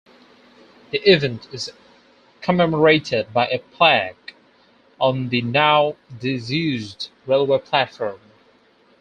[0.89, 1.71] The event is
[2.41, 4.33] commemorated by a plaque
[4.99, 8.19] on the now disused railway platform.